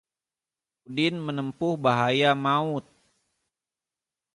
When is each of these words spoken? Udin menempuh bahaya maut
Udin 0.89 1.15
menempuh 1.25 1.73
bahaya 1.85 2.31
maut 2.43 2.85